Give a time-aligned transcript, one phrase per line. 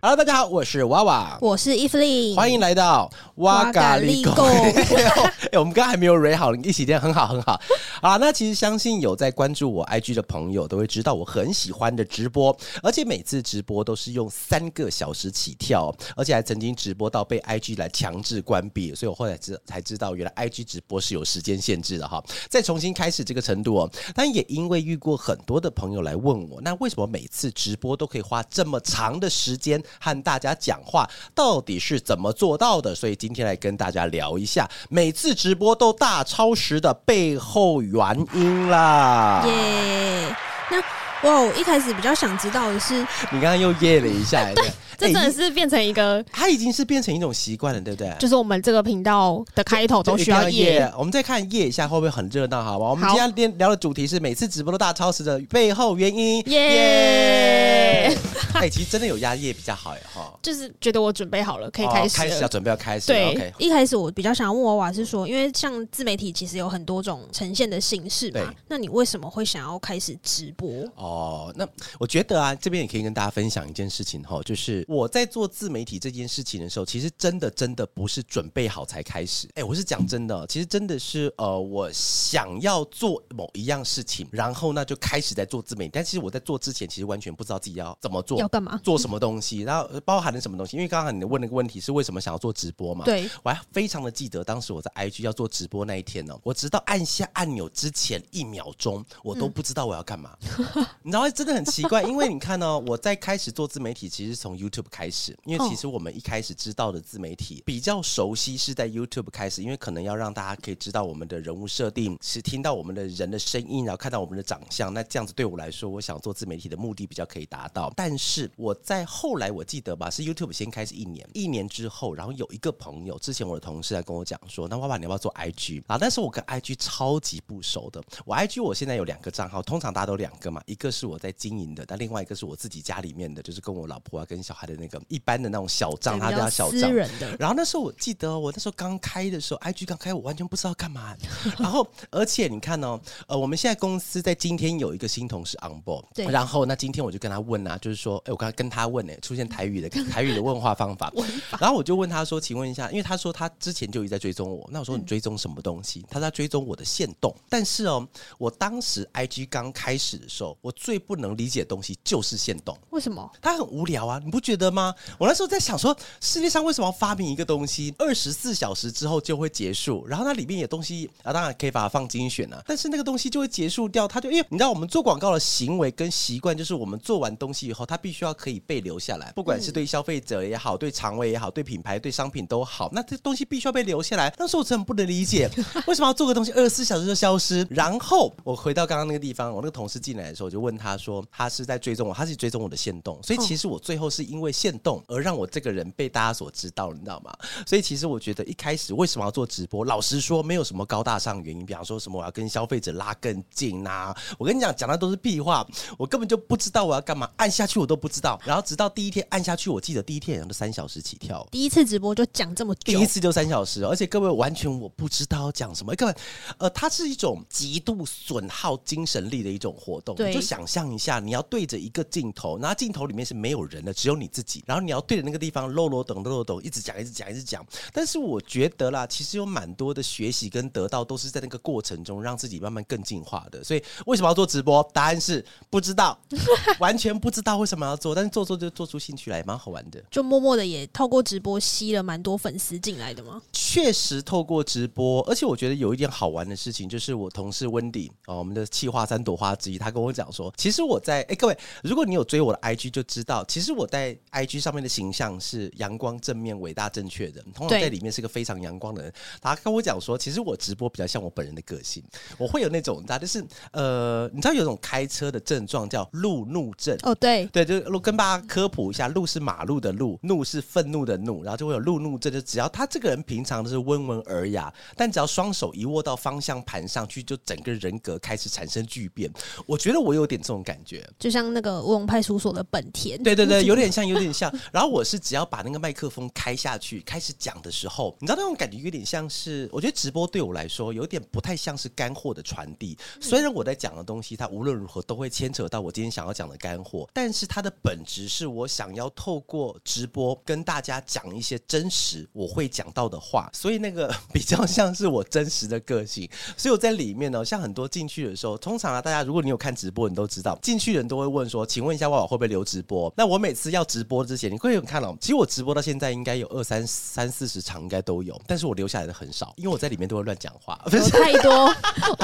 [0.00, 4.44] Hello，大家好，我是娃娃，我是 Evelyn，欢迎来到哇嘎利狗。
[5.50, 7.60] 哎，我们刚刚还没有 ready 好，一起练，很好，很好。
[8.00, 22.22] 啊，那其实相信有在关注我 IG 的朋友都会知道，我很喜欢的直播，而且每次直播都是用三个小时起跳，而且还曾经直播到被 IG 来强制关闭，所以我后来知才知道，原来 IG 直播是有时间限制的哈。
[22.48, 29.82] 再重新开始这个程度哦，但也因为遇过很多的朋友来问我，那为什么每次直播都可以花这么长的时间？
[30.00, 32.94] 和大家讲话到底是怎么做到的？
[32.94, 39.42] 所以今天来跟大家聊一下每次直播都大超时的背后原因啦。
[39.46, 40.36] 耶！
[40.70, 40.82] 那
[41.24, 42.94] 哇，我一开始比较想知道的是，
[43.32, 44.52] 你刚刚又耶了一下。
[44.54, 44.64] 对。
[44.98, 48.12] 这真的是变成一个，它已经是变成一种习惯了，对不对？
[48.18, 50.92] 就是我们这个频道的开头都需要耶。
[50.98, 52.60] 我们再看耶一下，会不会很热闹？
[52.64, 56.42] 好吧，我们今天聊的主题是每次直播都大超时的背后原因。
[56.50, 58.12] 耶！
[58.54, 60.36] 哎，其实真的有压耶比较好哎，哈。
[60.42, 62.16] 就是觉得我准备好了，可以开始。
[62.16, 63.06] 开始要准备要开始。
[63.06, 63.52] 对，OK。
[63.58, 70.68] 一开始我比较想要问娃娃是说，因为像自媒体其实有很多种呈现的形式嘛，那你为什么会想要开始直播？
[71.08, 71.66] 哦，那
[71.98, 79.48] 我觉得啊，这边也可以跟大家分享一件事情哈，就是我在做自媒体这件事情的时候，其实真的真的不是准备好才开始。
[79.54, 85.92] 哎，我是讲真的，其实真的是呃，我想要做某一样事情，然后呢就开始在做自媒体。
[85.94, 90.76] 但其实我在做之前，其实完全不知道自己要怎么做，要干嘛，做什么东西，然后包含了什么东西。
[90.76, 93.04] 因为刚刚你问那个问题是为什么想要做直播嘛？
[93.04, 100.36] 对，我还非常的记得当时我在 IG 要做直播那一天呢，我直到按下按钮之前一秒钟，我都不知道我要干嘛。
[100.76, 114.92] 嗯、 你知道真的很奇怪，因为你看哦，我在开始做自媒体，其实从 YouTube 开始，因为其实我们一开始知道的自媒体比较熟悉是在 YouTube 开始，因为可能要让大家可以知道我们的人物设定，是听到我们的人的声音，然后看到我们的长相。
[114.92, 117.92] 那这样子对我来说，我想做自媒体的目的比较可以达到。
[117.96, 125.96] 但是我在后来我记得吧，是 YouTube 先开始一年，一年之后，然后有一个朋友，之前我的同事来跟我讲说，那爸爸你要不要做 IG 啊？
[125.96, 135.92] 但是我跟 IG 超级不熟的，我 IG 我现在有两个账号，通常大家都两个嘛，一个是我在经营的，但另外一个是我自己家里面的，就是跟我老婆啊跟小孩的那个一般的那种小。
[135.98, 136.94] 账他家小账，
[137.40, 141.16] 然后那时候我记得我那时候刚开的时候，IG 刚开，我完全不知道干嘛。
[141.58, 146.24] 然后 而且你看哦，呃，我们现在公司在今天有一个新同事 on board，对。
[146.26, 151.12] 然后那今天我就跟他问啊，就是说，哎，我刚刚跟他问呢，出现台语的 台语的问话方法。
[151.58, 156.06] 然后我就问他说，请问一下，因为他说他之前就一直在追踪我，那我说你追踪什么东西？
[156.08, 157.34] 他在追踪我的线动。
[157.48, 158.06] 但是哦，
[158.38, 162.78] 我当时 IG 刚开始的时候，我最不能理解的东西就是限动。
[162.90, 163.28] 为什么？
[163.42, 164.94] 它很无聊啊，你不觉得吗？
[165.18, 165.88] 我那时候在想说。
[166.20, 170.06] 世界上为什么要发明一个东西，二十四小时之后就会结束？
[170.06, 174.06] 然后它里面有东西啊，当然可以把它放精选啊，但是那个东西就会结束掉。
[174.06, 184.32] 它就因为你知道，我们做广告的行为跟习惯，就是我们做完东西以后，它必须要可以被留下来，不管是对消费者也好，对肠胃也好，对品牌、对商品都好，那这东西必须要被留下来。
[184.36, 185.50] 但是我真的不能理解，
[185.86, 187.66] 为什么要做个东西二十四小时就消失？
[187.70, 197.32] 然后我回到刚刚那个地方，我那个同事进来的时候，我就问他说，他是在追踪我，他是追踪我的线动，所以其实我最后是因为线动而让我这个人被大家所知道，你知道吗？
[197.66, 199.84] 所以其实我觉得一开始为什么要做直播？
[199.84, 201.64] 老实说，没有什么高大上原因。
[201.64, 204.16] 比方说什么我要跟消费者拉更近呐、啊？
[204.38, 205.66] 我跟你讲，讲的都是屁话。
[205.96, 208.40] 我根本就不知道我要干嘛，按下去我都不知道。
[208.44, 211.46] 然后直到第一天按下去，我记得第一天好像都三小时起跳。
[211.50, 215.94] 第一次直播就讲这么久，第一次就三小时，而且各位完全我不知道要讲什么。
[215.94, 216.14] 各位，
[216.58, 220.14] 呃，它是一种极度损耗精神力的一种活动。
[220.14, 224.62] 对，就想象一下，你要对着一个镜头，然后镜头里面是没有人的，只有你自己。
[224.66, 226.28] 然后你要对着那个地方啰啰等等。
[226.44, 227.66] 懂，一直讲，一直讲，一直讲。
[227.92, 233.64] 但是我觉得啦，其实有蛮多的学习跟得到，都是在那个过程中让自己慢慢更进化的。
[233.64, 234.86] 所以为什么要做直播？
[234.92, 236.18] 答案是不知道，
[236.78, 238.14] 完全不知道为什么要做。
[238.14, 240.02] 但是做做就做出兴趣来，蛮好玩的。
[240.10, 243.40] 就默默的也透过直播吸了蛮多粉丝进来的吗？
[243.52, 256.18] 确实透过直播，而且我觉得有一点好玩的事情，就是我同事温迪哦，我们的气化三朵花之一，他跟我讲说，其实我在哎，各位，如果你有追我的 IG 就知道，其实我在 IG 上面的形象是阳光。
[256.20, 259.10] 正面伟大正确的，通常在里面是个非常阳光的人。
[259.40, 262.02] 他跟我讲说，其实我直播比较像我本人的个性，
[262.36, 263.42] 我会有那种，他就是
[263.72, 272.32] 呃，你知道有种开车的症状叫路怒症哦，对，对对，就跟大家科普一下，路是马路的路，怒是愤怒的怒，然后就会有路怒症。
[272.32, 279.32] 就只要他这个人平常都是温文尔雅，但只要双手一握到方向盘上去，就整个人格开始产生巨变。
[279.66, 283.22] 我觉得我有点这种感觉，就像那个乌龙派出所的本田。
[283.22, 284.52] 对对对， 有点像，有点像。
[284.72, 292.96] 然后我是只要把那个麦克风开下去，开始讲的时候，你知道那种感觉有点像是，我觉得直播对我来说有点不太像是干货的传递。
[293.20, 306.28] 虽然我在讲的东西，它无论如何都会牵扯到我今天想要讲的干货，但是它的本质是我想要透过直播跟大家讲一些真实我会讲到的话，所以那个比较像是我真实的个性。
[306.56, 321.74] 所以我在里面呢，像很多进去的时候，通常啊，大家如果你有看直播，你都知道进去人都会问说：“请问一下，娃娃会不会留直播？”那我每次要直播之前，你会有看到，其实我直播到现在应该有二三三四十场，应该都有，但是我留下来的很少，因为我在里面都会乱讲话， 不是太多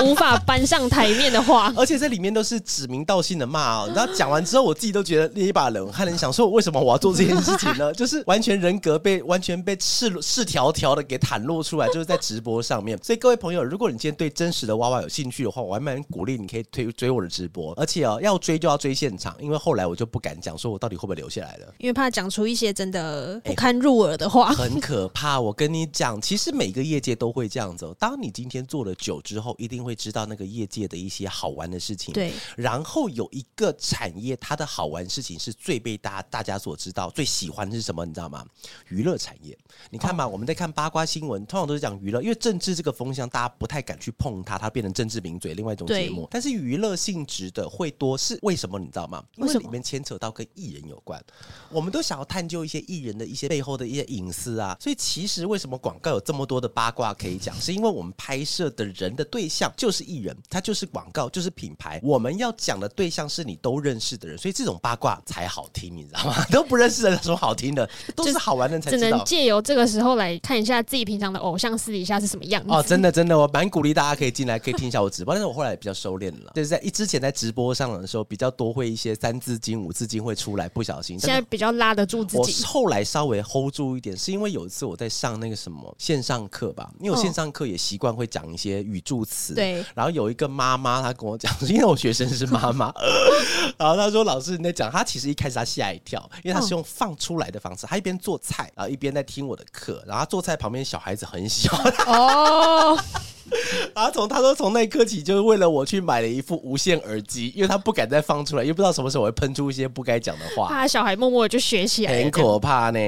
[0.05, 3.93] 无法搬上台面的话， 而且在里面都是指名道姓的骂哦。
[3.95, 7.93] 然后讲完之后，我自己都觉得捏一把冷汗，想说为什么我要做这件事情呢？
[7.95, 12.99] 就是完全人格被完全被赤赤条条的给袒露出来，就是在直播上面。
[13.03, 25.39] 所以各位朋友，如果你今天对真实的娃娃有兴趣的话，我还蛮鼓励你可以推追我的直播，而且哦要追就要追现场，因为后来我就不敢讲说我到底会不会留下来了，因为怕讲出一些真的不堪入耳的话，欸、很可怕。
[25.39, 27.95] 我跟你讲，其实每个业界都会这样子。
[27.99, 32.15] 当你今天做了久之后，一定会知道那个业界的一些好玩的事情。
[32.15, 38.07] 对，然后有一个产业，它的好玩事情是最被大家大家所知道、最喜欢的是什么？
[38.07, 38.43] 你知道吗？
[38.89, 39.55] 娱乐产业。
[39.91, 46.27] 你看嘛，哦、我们在看八卦新闻，通常都是讲娱乐，因为政治这个风向大家不太敢去碰它，它变成政治名嘴，另外一种节目。
[46.31, 48.79] 但是娱乐性质的会多，是为什么？
[48.79, 49.23] 你知道吗？
[49.37, 51.23] 因为里面牵扯到跟艺人有关，
[51.71, 54.77] 我们都想要探究一些艺人的一些背后的一些隐私啊。
[54.81, 62.01] 所以其实为什么广告有这么多的八卦可以讲，是因为我们拍摄的人的对象就是艺人，他就是广告，就是品牌。
[62.03, 66.45] 我们要讲的对象是你都认识的人，所以这种八卦才好听，你知道吗？
[66.51, 67.89] 都不认识的有什么好听的？
[68.15, 69.03] 都是好玩的才知道。
[69.03, 72.71] 只能借由这个时候来看一下自己平常的偶像私底下是什么样子。
[72.71, 75.33] 哦，真的真的，我蛮鼓励大家可以进来，可以听一下我直播。
[75.33, 81.19] 但是我后来比较收敛了，就是在一之前在直播上的时候比较多会一些三字经、五字经会出来，不小心。
[81.21, 82.63] 现在比较拉得住自己。
[82.63, 89.55] 我后来稍微 hold 住一点，是因为有一次我在上那个什么线上课吧，因为我线上课也习惯会讲一些语助词。
[89.55, 89.85] 对。
[89.95, 92.93] 然后有一个妈妈她跟我讲，因为我学生是妈妈，
[93.79, 101.71] 然后她说：“老师你在讲。”她其实一开始她吓一跳，因为她是用放出来的方式，她一边做菜，然后一边在听我的课，然后做菜旁边小孩子很小。
[102.07, 102.99] 哦。
[103.95, 110.69] 然后从他说从那一刻起，就是为了我去买了一副无线耳机，因为他不敢再放出来，因为不知道什么时候我会喷出一些不该讲的话。
[110.69, 112.99] 怕小孩默默就学起来，很可怕呢。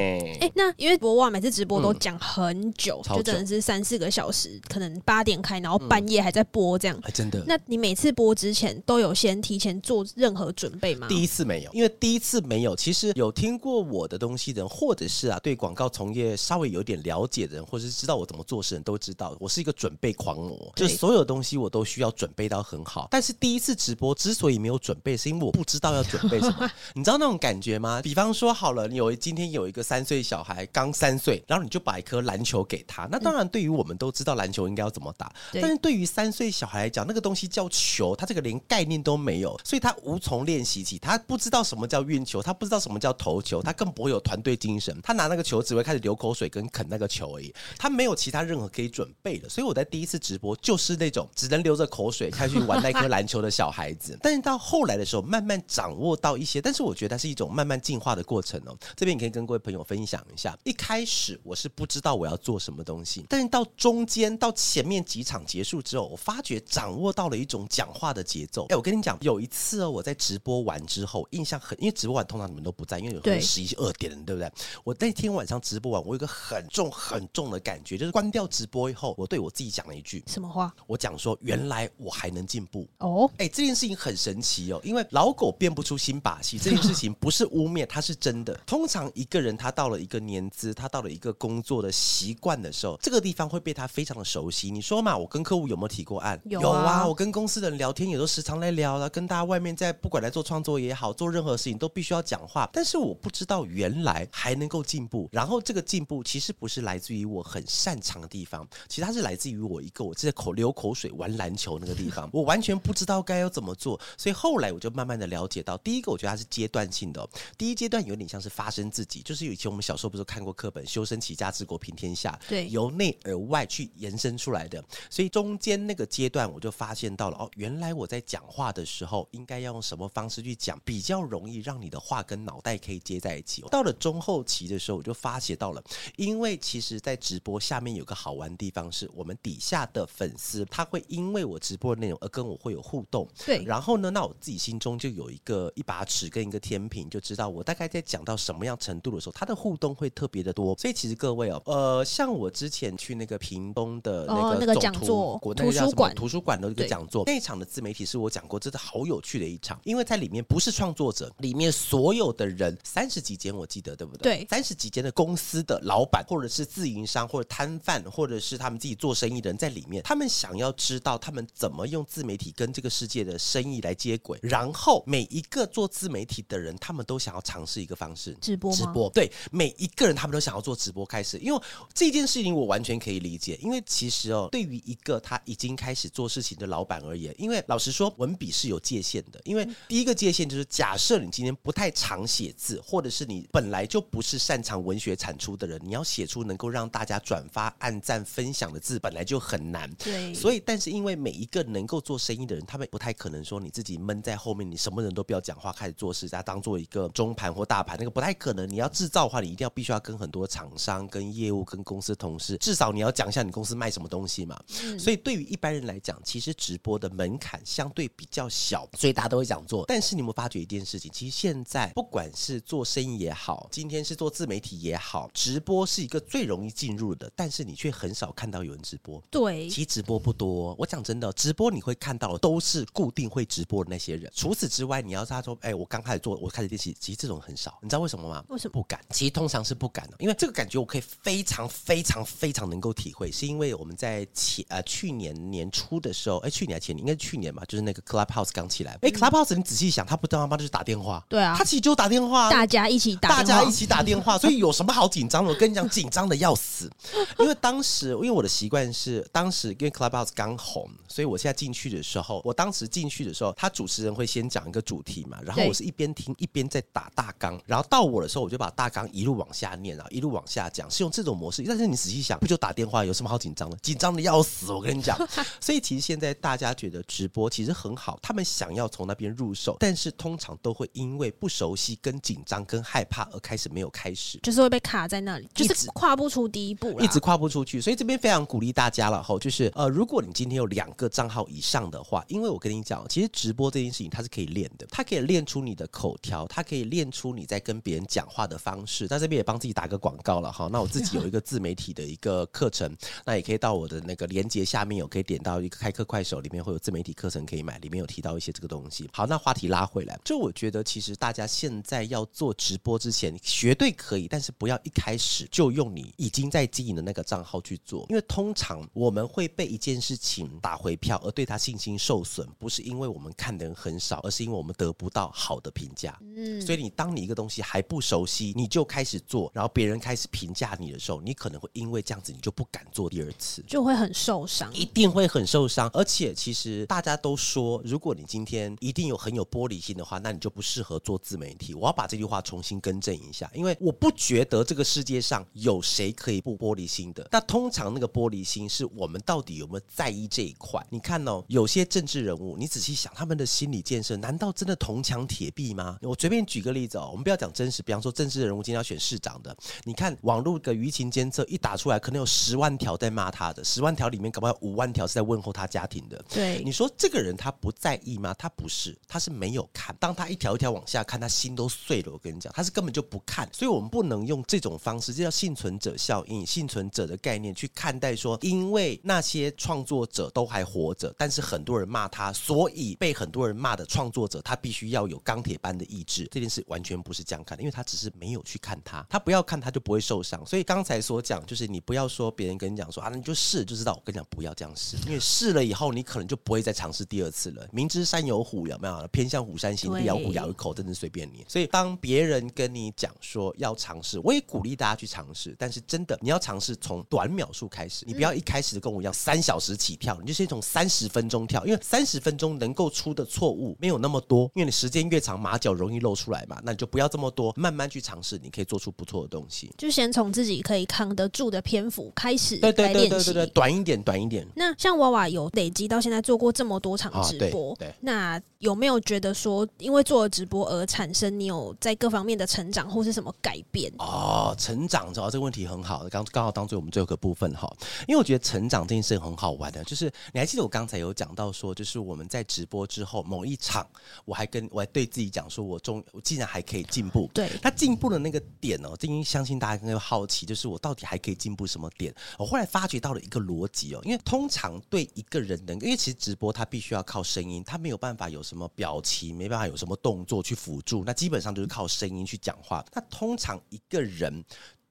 [0.40, 6.96] 哎，那因为博望每次直播都讲很久，嗯、就真的是三四个小时，可能八点开，然后半夜还在播这样。
[7.02, 7.42] 嗯、真的？
[7.46, 11.06] 那你每次播之前都有先提前做任何准备吗？
[11.08, 12.76] 第一次没有，因为第一次没有。
[12.76, 23.08] 其实有听过我的东西的人，或者是啊对广告从业稍微有点了解的人，或者是知道我怎么做事的人都知道，我是一个准备狂魔，就所有东西我都需要准备到很好。
[23.10, 26.70] 但是第一次直播之所以没有准备，是因为我不知道要准备什么。
[26.94, 28.00] 你知道那种感觉吗？
[28.02, 33.08] 比方说好了，你有今天有一个三岁小孩，刚三岁，然后你就把一颗篮球给他。
[33.10, 40.98] 那当然，对于我们都知道篮球应该要怎么打，嗯、但是对于三岁小孩来讲，那个东西叫球，他这个连概念都没有，所以他无从练习起。
[40.98, 44.98] 他不知道什么叫运球，他不知道什么叫投球，他更不会有团队精神。
[45.02, 49.48] 他拿那个球只会开始流口水跟啃那个球而已，他没有其他任何可以准备的。
[49.48, 54.18] 所以我在第一次直播就是那种只能流着口水下去玩那颗篮球的小孩子。
[54.22, 58.76] 但是到后来的时候，慢慢掌握到一些，但是我觉得它是一种慢慢进化的过程哦。
[58.96, 68.66] 这边你可以跟各位朋友分享一下，一开始我是不知道我要做什么东西， 但是到中间到前面几场结束之后，我发觉掌握到了一种讲话的节奏。
[68.70, 74.50] 哎，我跟你讲，有一次哦，我在直播完之后，印象很，因为直播完通常你们都不在，因为有十一二点了，对不对？
[74.82, 80.72] 我那天晚上直播完，我有一个很重很重的感觉，就是关掉直播以后，我对我自己讲了一句什么话？
[80.86, 83.30] 我讲说，原来我还能进步哦。
[83.38, 88.54] 哎，这件事情很神奇哦，因为老狗变不出新把戏， 这件事情不是污蔑，它是真的。
[88.66, 94.70] 通常一个人他到了一个年资，他到了一个工作的习惯的时候，这个地方会被他非常的熟悉。
[94.70, 96.40] 你说嘛，我跟客户有没有提过案？
[96.44, 102.68] 有啊，有啊，我跟公司的人聊天也都时常来聊了，跟大家外面在不管来做创作也好，做任何事情都必须要讲话。
[102.72, 113.98] 但是我不知道原来还能够进步，然后这个进步其实不是来自于我很擅长的地方，其实它是来自于我一个我在口流口水玩篮球那个地方， 我完全不知道该要怎么做。
[114.18, 117.26] 所以后来我就慢慢的了解到，第一个我觉得它是阶段性的，
[117.56, 124.84] 第一阶段有点像是发生自己，就是以前我们小时候不是看过课本“修身齐家治国平天下”，对，由内而外去延伸出来的。
[125.08, 133.62] 所以中间那个阶段我就发现到了，哦，原来我在讲话的时候应该要用什么方式去讲，比较容易让你的话跟脑袋可以接在一起。
[133.70, 135.82] 到了中后期的时候，我就发现到了，
[136.16, 143.28] 因为其实，在直播下面有个好玩的地方，是我们底下的粉丝他会因为我直播的内容而跟我会有互动。
[143.44, 150.76] 对，然后呢，那我自己心中就有一个一把尺跟一个天平，就知道我大概在讲到什么样程度的时候，他的互动会特别的多。
[150.78, 164.38] 所以其实各位哦，呃，像我之前去那个屏东的那个、哦、那个讲座，图书馆图书馆的一个讲座，那一场的自媒体是我讲过，真的好有趣的一场，因为在里面不是创作者，里面所有的人三十几间我记得对不对？
[164.38, 199.90] 对，三十几间的公司的老板，或者是自营商，或者摊贩，或者是他们自己做生意的人在里面，他们想要知道他们怎么用自媒体跟这个世界的生意来接轨，然后每一个做自媒体的人，他们都想要尝试一个方式，直播，直播，对，每一个人他们都想要做直播开始，因为这件事情我完全可以理解，因为其实哦，对于一个他已经开始做事情的老板而言，因为老实说，文笔是有界限的，因为第一个界限就是假设你今天不太常写字，或者是你本来就不是擅长文学产出的人，你要写出能够让大家转发、按赞、分享的字，本来就很难。
[199.94, 208.68] 对，所以但是因为每一个能够做生意的人，他们不太可能说你自己闷在后面，你什么人都不要讲话，开始做事，家当做一个中盘或大盘，那个不太可能。
[208.68, 214.60] 你要制造的话，你一定要必须要跟很多厂商、跟业务、跟公司同事，至少你要讲一下你公司卖什么东西嘛。
[214.82, 219.84] 嗯、所以对于一般人来讲，其实直播的门槛相对比较小，所以大家都会想做。
[219.86, 221.10] 但是你有没有发觉一件事情？
[221.12, 229.22] 其实现在不管是做生意也好，今天是做自媒体也好，直播是一个最容易进入的，但是你却很少看到有人直播。
[229.30, 230.74] 对，其实直播不多。
[230.78, 234.30] 我讲真的，直播你会看到的都是固定会直播的那些人。
[234.34, 237.78] 除此之外，你要是他说，哎，我刚开始做，我开始练习，其实这种很少。
[237.82, 238.44] 你知道为什么吗？
[238.48, 239.00] 为什么不敢？
[239.10, 248.92] 其实通常是不敢的，因为这个感觉我可以非常非常非常能够体会，是因为我们在前呃去年年初的时候，哎，去年还前年应该是去年吧，就是那个 Clubhouse 刚起来。
[249.02, 255.50] 哎、嗯、，Clubhouse 你仔细想，他不当他妈就是打电话，对啊，他其实就打电话，大家一起打，大家一起打电话，所以有什么好紧张的？
[255.50, 256.90] 我跟你讲，紧张的要死。
[257.38, 271.62] 因为当时，因为我的习惯是，当时因为 Clubhouse 刚红，所以我现在进去的时候，我当时进去的时候，他主持人会先讲一个主题嘛，然后我是一边听一边在打大纲，然后到我的时候，我就把大纲一路往下念啊，一路往下讲，是用这种模式。
[271.66, 273.76] 但是你仔细想，不就打电话，有什么好紧张的？
[273.78, 275.16] 紧张的要死，我跟你讲。
[275.60, 287.80] 所以其实现在大家觉得直播其实很好，他们想要从那边入手，但是通常都会因为不熟悉、跟紧张、跟害怕而开始没有开始，就是会被卡在那里，就是跨不出第一步，一直跨不出去。
[287.80, 299.06] 所以这边非常鼓励大家了就是呃，如果你今天有两个账号以上的话，因为我跟你讲，其实直播这件事情它是可以练的，它可以练出你的口条，它可以练出你在跟别人讲话的方式。
[299.06, 309.08] 在这边也帮自己打个广告了哈，那我自己有一个自媒体的一个课程， 那也可以到我的那个连接下面有可以点到一个开课快手，里面会有自媒体课程可以买，里面有提到一些这个东西。
[309.12, 326.18] 好，那话题拉回来，就我觉得其实大家现在要做直播之前绝对可以，但是不要一开始就用你已经在经营的那个账号去做，因为通常我们会被一件事情打回票，而对他信心受损，不是因为我们看的人很少，而是因为我们得不到好的评价。
[326.20, 335.88] 嗯，所以你当你一个东西还不熟悉，你就开始做，然后别人开始评价你的时候，你可能会因为这样子，你就不敢做第二次，就会很受伤，一定会很受伤。
[335.94, 341.72] 而且其实大家都说，如果你今天一定有很有玻璃心的话，那你就不适合做自媒体。
[341.72, 347.26] 我要把这句话重新更正一下，因为我不觉得这个世界上有谁可以不玻璃心的。
[347.32, 350.84] 那通常那个玻璃心是我们到底有没有在意这一块？
[350.90, 355.98] 你看哦，有些政治人物，你仔细想，他们的心理建设难道真的铜墙铁壁吗？
[356.02, 366.24] 我随便举个例子哦，我们不要讲真实，比方说政治人物今天要选市长的，你看网络的舆情监测一打出来，可能有十万条在骂他的，十万条里面搞不好五万条是在问候他家庭的。
[366.28, 368.34] 对，你说这个人他不在意吗？
[368.38, 369.94] 他不是，他是没有看。
[369.98, 372.12] 当他一条一条往下看，他心都碎了。
[372.12, 373.48] 我跟你讲，他是根本就不看。
[373.52, 386.26] 所以我们不能用这种方式，这叫幸存者效应，幸存者的概念去看待说，因为那些创作者都还活着，但是很多人骂他，所以被很多人骂的创作者，他必须要有钢铁般的意志。
[386.30, 390.44] 这件事完全不是这样看的，因为他只是没有去看他，他不要看他就不会受伤。
[390.46, 393.94] 所以刚才所讲，就是你不要说别人跟你讲说啊，你就试就知道。
[393.94, 397.66] 我跟你讲，不要这样试，因为试了以后，你可能就不会再尝试第二次了。
[397.72, 399.06] 明知山有虎，有没有？
[399.12, 401.44] 偏向虎山行，必咬虎咬一口，真的随便你。
[401.48, 419.72] 所以当别人跟你讲说要尝试，我也鼓励大家去尝试，但是真的你要尝试从短秒数开始，你不要一开始跟我一样三小时起跳，你就先从三十分钟跳，因为三十分钟能够出的错误没有那么多，因为你时间越长，马脚容易露出来嘛，那你就不要这么多，慢慢去尝试，你可以做出不错的东西。
[419.76, 424.46] 就先从自己可以扛得住的篇幅开始，对对对对对对，短一点，短一点。
[424.54, 433.92] 那像娃娃有累积到现在做过这么多场直播，哦、对，对，那有没有觉得说，因为做了直播而产生你有在各方面的成长或是什么改变？
[433.98, 437.72] 哦，成长，知道这个问题很好，刚刚好当做我们最后一个部分哈，
[438.06, 443.86] 因为我觉得成长这件事很好玩的，就是你还记得我刚才有讲到说，就是我们在直播之后某一场，
[444.24, 452.14] 我还跟我还对自己讲说，我终我竟然还可以进步，对，他进步的那个点哦，这因为相信大家更好奇，就是我到底还可以进步什么点？
[452.38, 462.84] 我后来发觉到了一个逻辑哦，因为通常对一个人的，因为其实直播它必须要靠声音，它没有办法有什么表情，没办法有什么动作去辅助，那基本上就是靠声音去讲话。
[462.92, 464.44] 那通常一个人。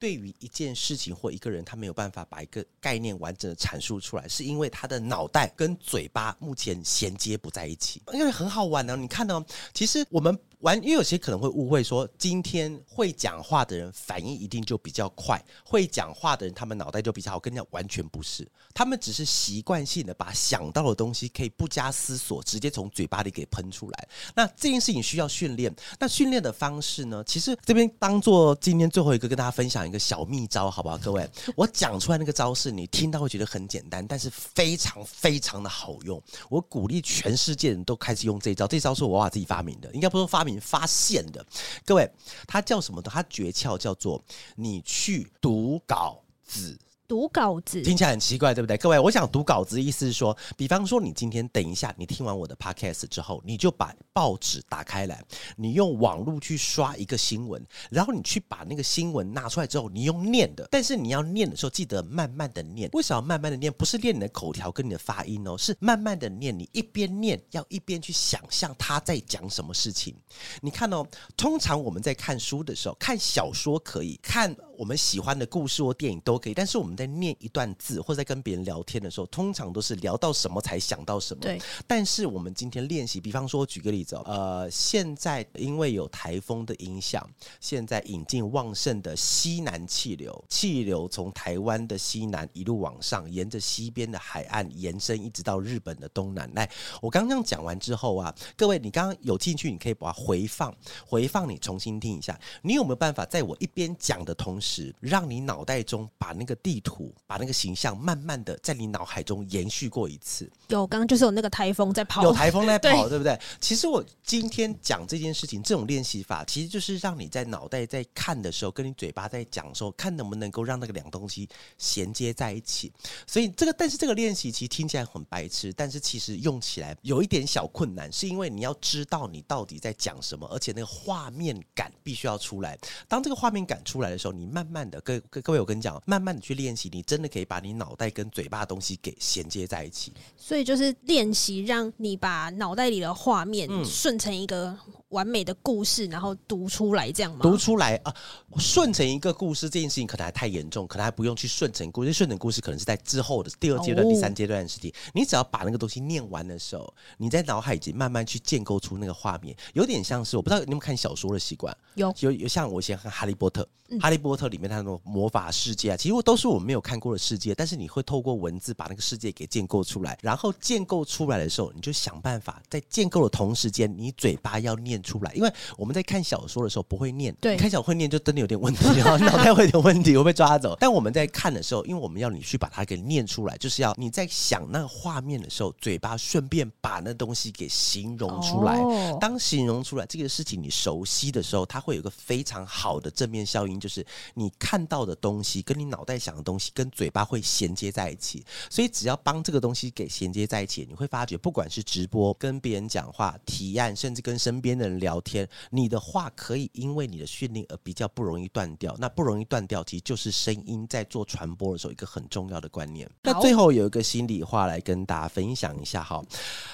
[0.05, 8.03] 对于一件事情或一个人，他没有办法把一个概念完整的阐述出来，是因为他的脑袋跟嘴巴目前衔接不在一起。
[8.13, 9.43] 因为很好玩呢，你看呢，
[9.73, 10.37] 其实我们。
[10.59, 17.39] 完，因为有些可能会误会说，今天会讲话的人反应一定就比较快，会讲话的人他们脑袋就比较好。
[17.39, 24.07] 跟你讲，完全不是，他们只是习惯性的把想到的东西可以不加思索，直接从嘴巴里给喷出来。
[24.33, 25.73] 那这件事情需要训练。
[25.99, 27.23] 那训练的方式呢？
[27.25, 30.97] 其实这边当做今天最后一个跟大家分享一个小秘招，好不好？
[30.97, 36.21] 各位，我讲出来那个招式，你听到会觉得很简单，但是非常非常的好用。
[36.49, 38.65] 我鼓励全世界人都开始用这一招。
[38.65, 40.54] 这招是我娃自己发明的，应该不是发明。
[40.59, 41.45] 发现的，
[41.85, 42.09] 各位，
[42.47, 43.09] 它叫什么的？
[43.09, 44.23] 他诀窍叫做
[44.55, 46.77] 你去读稿子。
[47.07, 48.75] 读稿子听起来很奇怪，对不对？
[48.77, 55.23] 各位，我想读稿子的意思是说，比方说，你今天等一下，你听完我的 podcast 之后，你就把报纸打开来，
[55.55, 62.89] 你用网络去刷一个新闻，然后你去把那个新闻拿出来之后，你用念的，但是你要念的时候，记得慢慢的念。
[62.93, 63.71] 为什么慢慢的念？
[63.73, 66.57] 不是练你的口条跟你的发音哦，是慢慢的念。
[66.57, 70.15] 你一边念，要一边去想象他在讲什么事情。
[70.61, 71.05] 你看哦，
[71.37, 74.55] 通常我们在看书的时候，看小说可以看。
[74.77, 81.41] 我们喜欢的故事或电影都可以，但是我们在念一段字或者在跟别人聊天的时候，通常都是聊到什么才想到什么。
[81.41, 81.59] 对。
[81.87, 87.27] 但是我们今天练习，比方说，我举个例子哦，呃，现在因为有台风的影响，
[87.59, 96.51] 现在引进旺盛的西南气流，气流从台湾的西南一路往上，沿着西边的海岸延伸，一直到日本的东南。
[96.53, 96.69] 来，
[97.01, 100.75] 我刚刚讲完之后啊，各位，你刚刚有进去，你可以把它回放，
[101.05, 104.93] 回放，你重新听一下，你有没有办法在我一边讲的同时？
[104.99, 110.49] 让你脑袋中把那个地图、把那个形象，慢慢的在你脑海中延续过一次。
[110.69, 113.37] 有，刚刚就是有那个台风在跑，有台风在跑， 对，对不对？
[113.59, 122.91] 其实我今天讲这件事情，这种练习法，其实就是让你在脑袋在看的时候，跟你嘴巴在讲的时候，看能不能够让那个两东西衔接在一起。
[123.27, 132.77] 所以这个，但是这个练习其实听起来很白痴，但是其实用起来有一点小困难，是因为你要知道你到底在讲什么，而且那个画面感必须要出来。
[133.07, 134.45] 当这个画面感出来的时候，你。
[134.55, 140.11] 慢慢的，各各各位，我跟你讲，慢慢的去练习，你真的可以把你脑袋跟嘴巴的东西给衔接在一起。
[140.35, 144.77] 所以就是练习，让你把脑袋里的画面顺成一个
[145.09, 147.39] 完美的故事，然后读出来，这样吗？
[147.41, 148.13] 读出来啊，
[148.57, 152.11] 顺成一个故事这件事情可能还太严重，可能还不用去顺成故事。
[152.11, 154.91] 顺成故事可能是在之后的第二阶段、第三阶段的事情。
[155.13, 163.67] 你只要把那个东西念完的时候，你在脑海已经慢慢去建构出那个画面，有点像是我不知道你们看小说的习惯，有有有像我以前看《哈利波特》，
[164.01, 164.47] 《哈利波特》。
[164.55, 180.75] 里面它那种魔法世界啊，其实都是我们没有看过的世界，但是你会透过文字把那个世界给建构出来，然后建构出来的时候，你就想办法在建构的同时间，你嘴巴要念出来，因为我们在看小说的时候不会念，对，看小说会念就真的有点问题，然 后脑袋会有点问题，会被抓走。
[180.79, 188.77] 但我们在看的时候，因为我们要你去把它给念出来，就是要你在想那个画面的时候，嘴巴顺便把那东西给形容出来。
[188.79, 194.05] 哦、当形容出来这个事情你熟悉的时候，它会有一个非常好的正面效应，就是。
[194.33, 208.95] 你看到的东西跟你脑袋想的东西跟嘴巴会衔接在一起，所以只要帮这个东西给衔接在一起，你会发觉，不管是直播、跟别人讲话、提案，甚至跟身边的人聊天，你的话可以因为你的训练而比较不容易断掉。
[208.97, 213.09] 那不容易断掉，其实就是声音在做传播的时候一个很重要的观念。
[213.23, 216.23] 那最后有一个心里话来跟大家分享一下哈。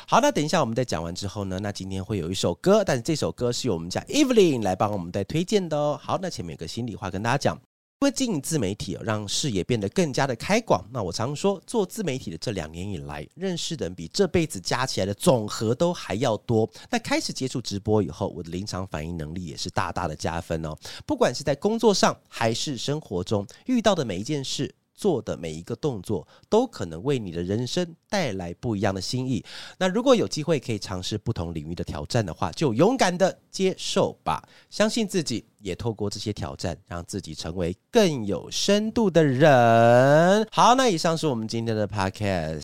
[0.08, 6.00] 好，那等一下我们在讲完之后呢，那今天会有一首歌，但是这首歌是由我们家 Evelyn 来帮我们在推荐的哦。
[6.02, 7.60] 好，那前面有个心里话跟大家讲。
[8.04, 10.84] 因为经营自媒体，让视野变得更加的开广。
[10.92, 16.68] 那我常说，做自媒体的这两年以来，认识的人比这辈子加起来的总和都还要多。
[16.90, 20.76] 那开始接触直播以后，我的临场反应能力也是大大的加分哦。
[21.06, 24.74] 不管是在工作上还是生活中遇到的每一件事。
[25.02, 29.44] 做的每一个动作，都可能为你的人生带来不一样的新意。
[29.80, 40.48] 那如果有机会可以尝试不同领域的挑战的话，就勇敢的接受吧，相信自己，也透过这些挑战，让自己成为更有深度的人。
[40.52, 42.60] 好，那以上是我们今天的 podcast。